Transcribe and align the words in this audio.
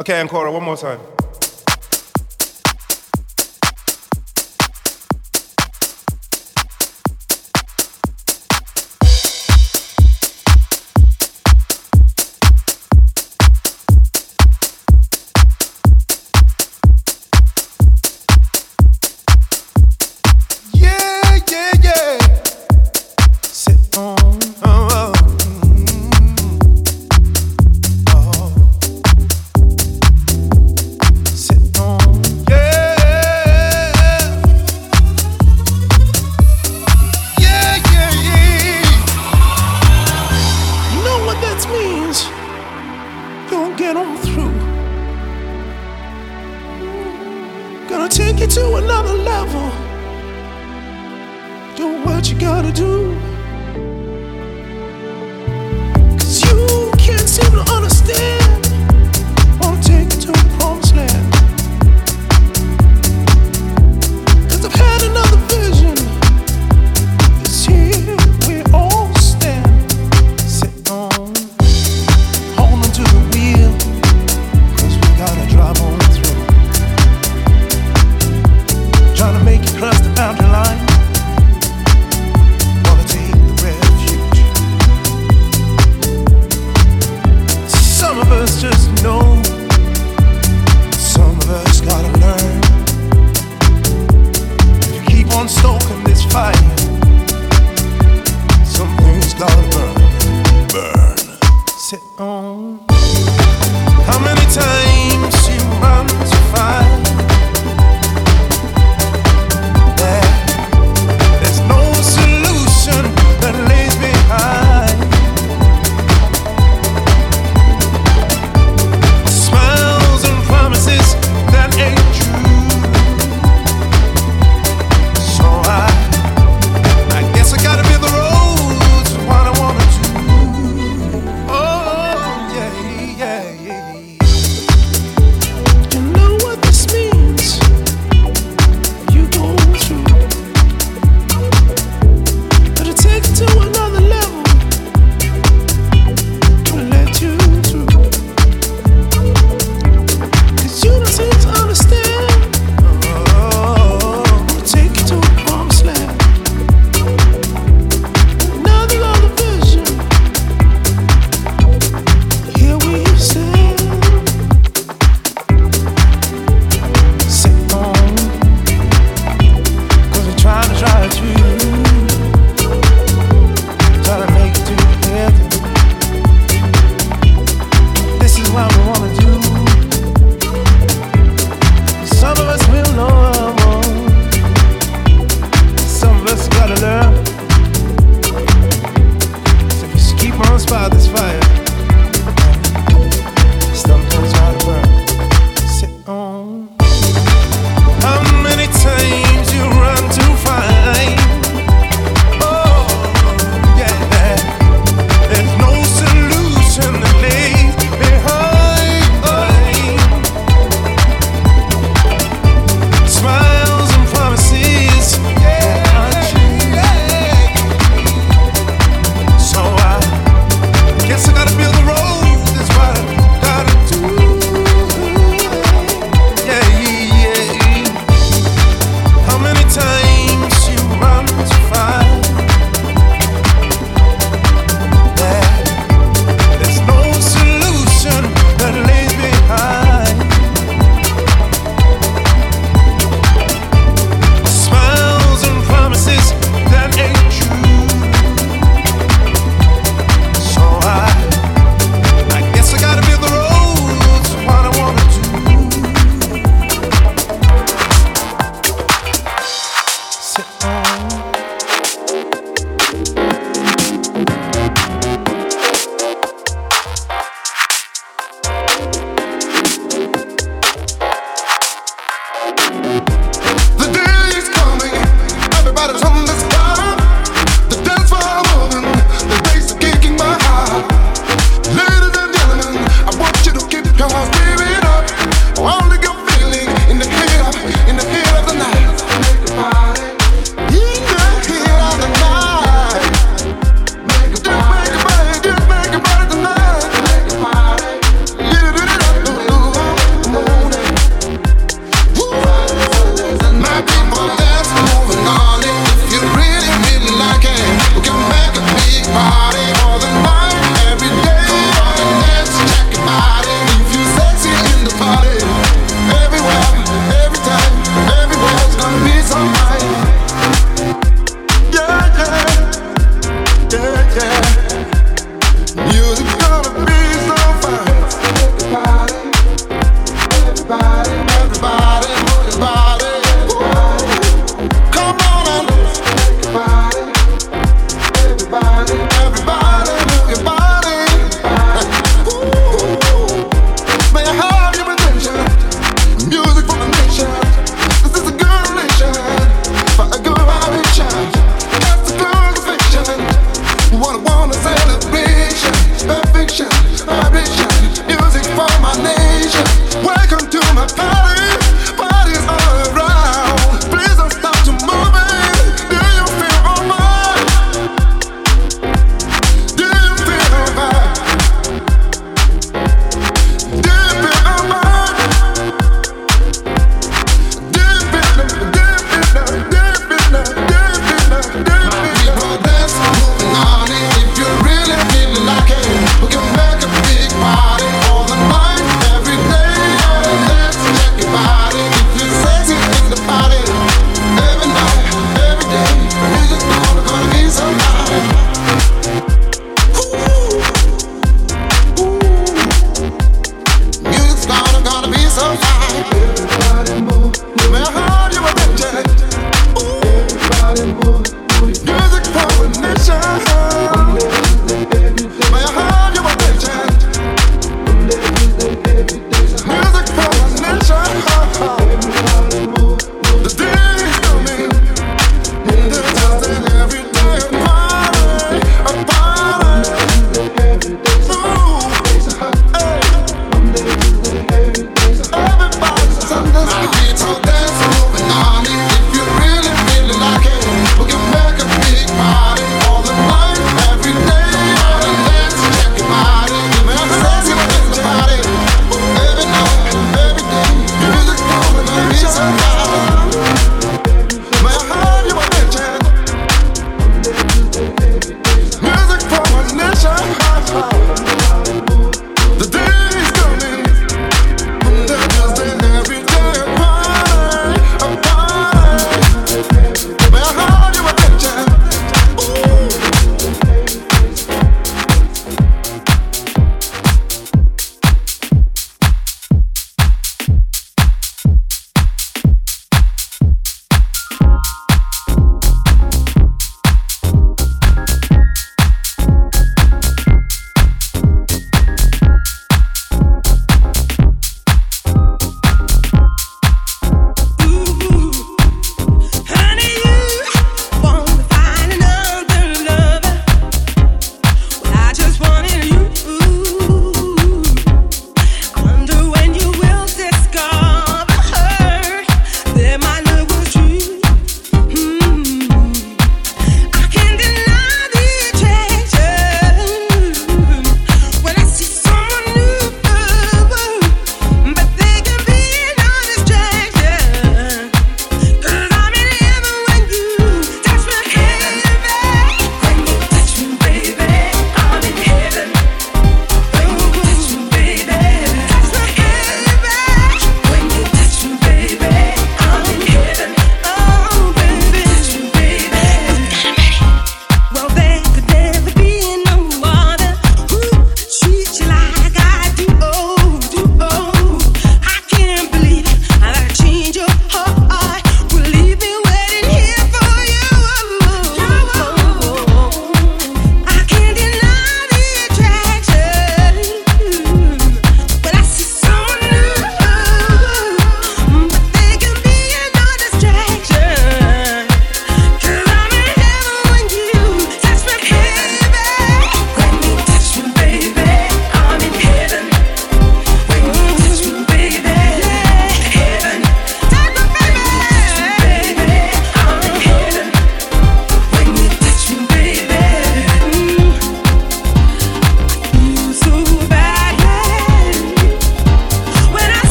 Okay, 0.00 0.14
Ancora, 0.14 0.50
one 0.50 0.62
more 0.64 0.78
time. 0.78 0.98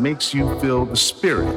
makes 0.00 0.32
you 0.32 0.58
feel 0.60 0.86
the 0.86 0.96
spirit. 0.96 1.54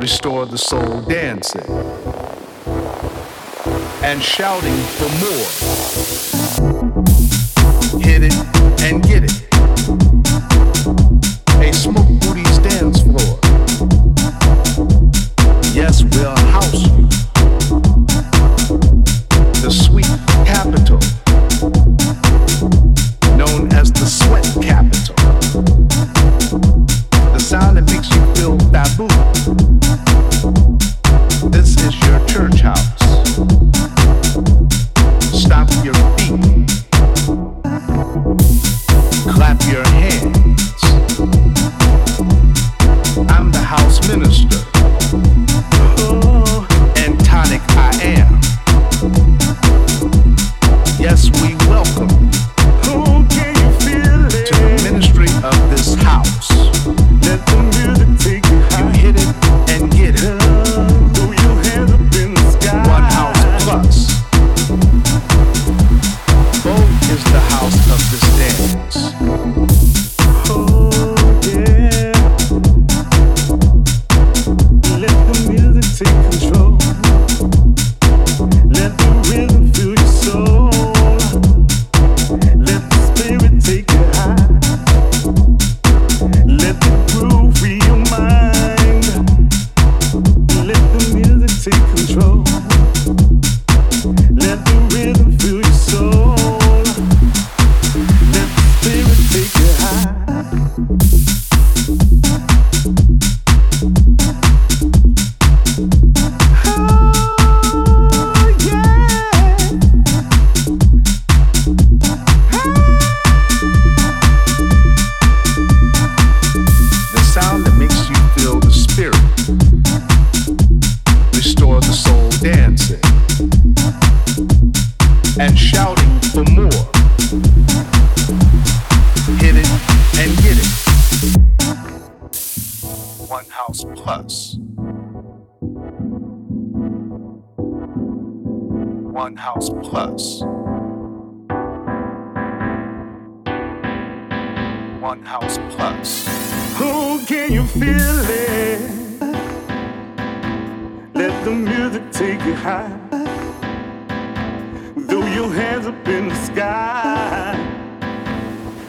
Restore 0.00 0.46
the 0.46 0.56
soul 0.56 1.02
dancing 1.02 1.70
and 4.02 4.22
shouting 4.22 4.76
for 4.96 5.08
more. 5.20 5.69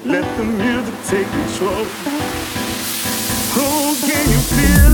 Let 0.03 0.25
the 0.35 0.43
music 0.43 0.95
take 1.05 1.27
control. 1.27 1.85
Oh, 3.53 3.95
can 4.01 4.29
you 4.31 4.39
feel? 4.39 4.90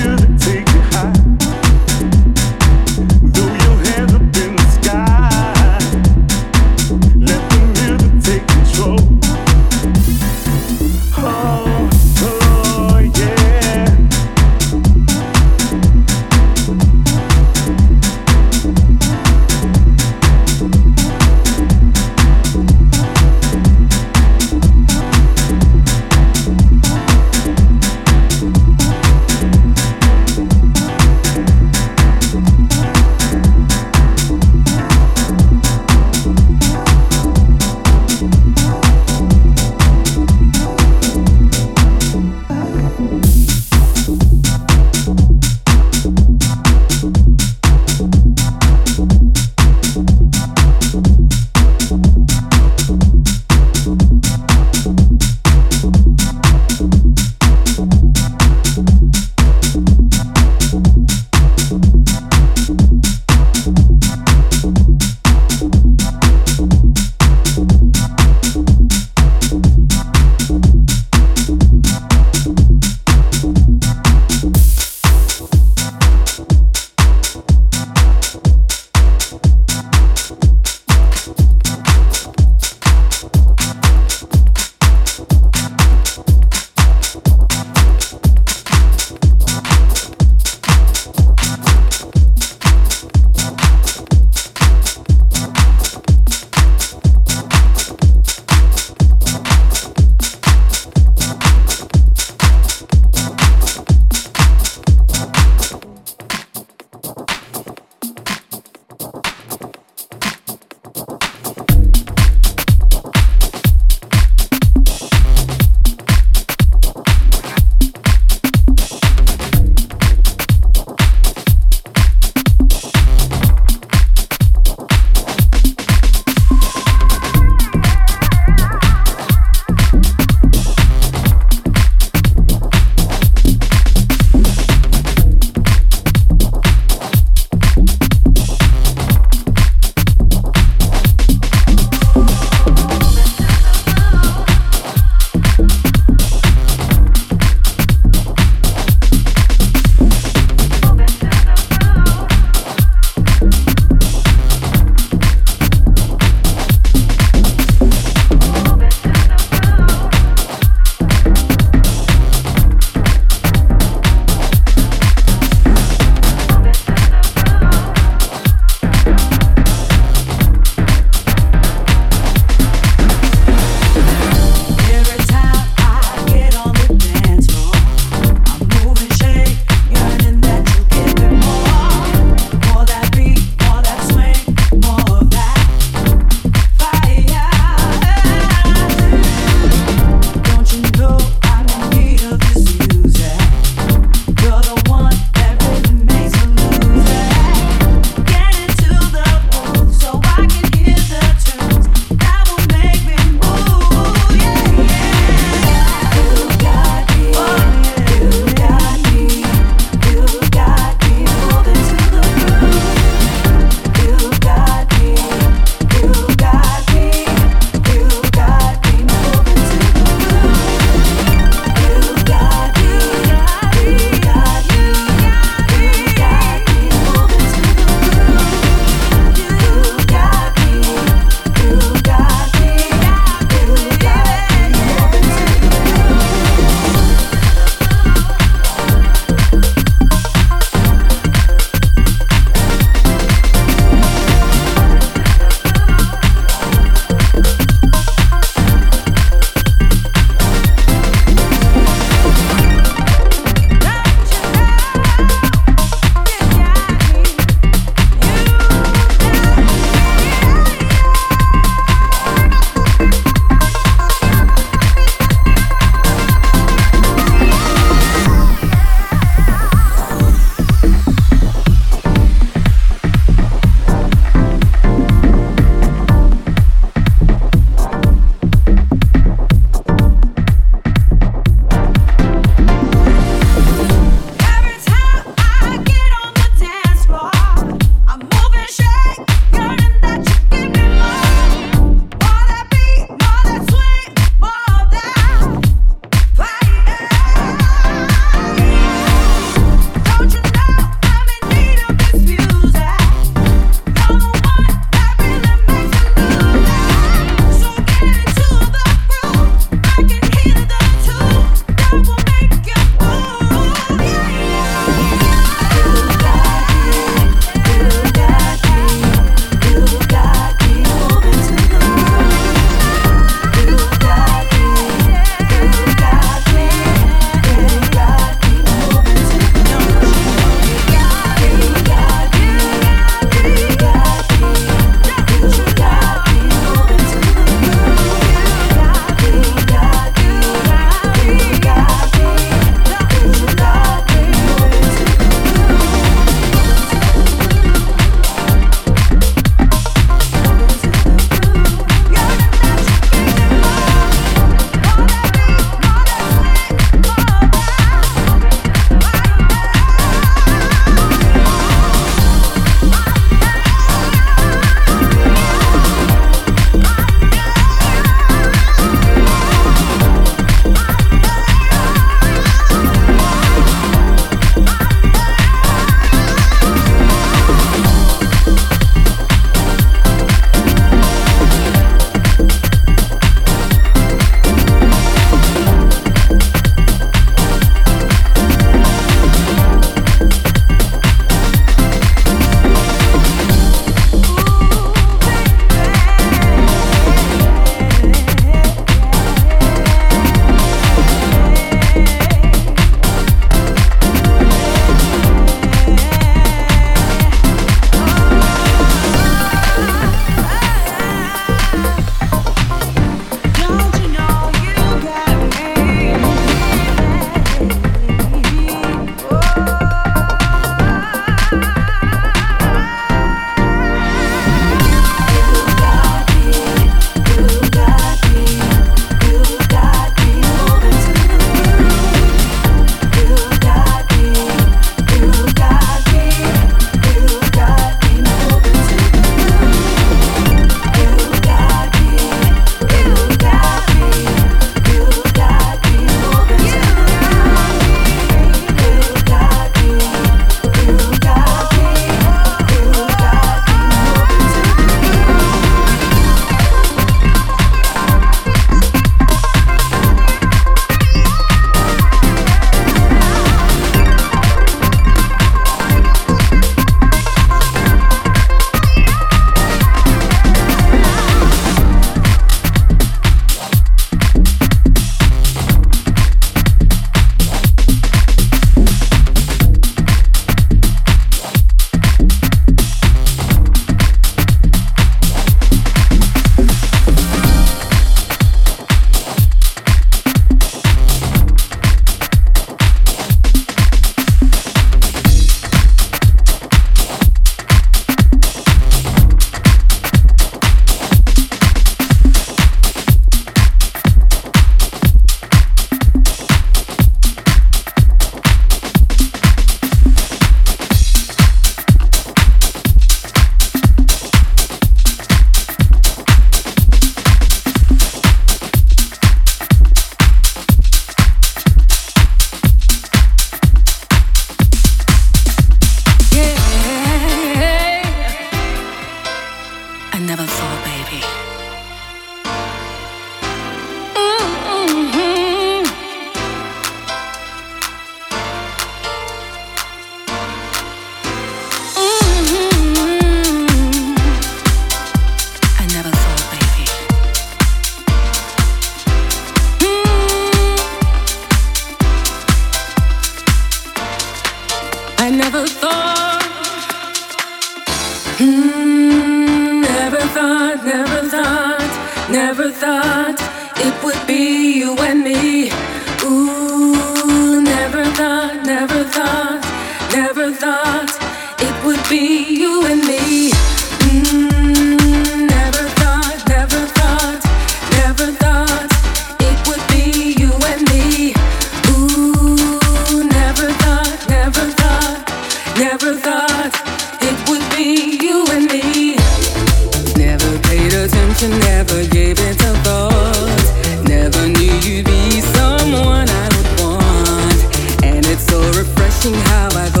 I 599.33 600.00